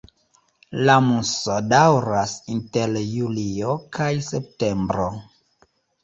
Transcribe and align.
La 0.89 0.93
musono 1.07 1.57
daŭras 1.73 2.33
inter 2.53 2.95
julio 3.09 3.75
kaj 3.99 4.07
septembro. 4.29 5.05